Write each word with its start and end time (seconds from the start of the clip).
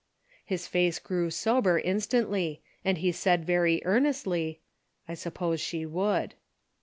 His 0.43 0.65
face 0.65 0.97
grew 0.97 1.29
sober 1.29 1.77
instantly, 1.77 2.63
and 2.83 2.97
he 2.97 3.11
said 3.11 3.45
very 3.45 3.83
earnestly:" 3.85 4.59
I 5.07 5.13
suppose 5.13 5.61
she 5.61 5.85
would." 5.85 6.33